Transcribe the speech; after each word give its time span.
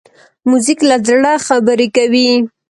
موزیک 0.49 0.79
له 0.89 0.95
زړه 1.07 1.33
خبرې 1.47 1.87
کوي. 1.95 2.29